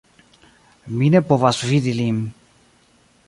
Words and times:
Mi 1.01 1.09
ne 1.15 1.21
povas 1.33 1.61
vidi 1.73 1.95
lin 1.99 2.25